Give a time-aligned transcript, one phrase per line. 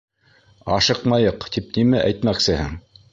[0.77, 2.73] «Ашыҡмайыҡ» тип нимә әйтмәксеһең?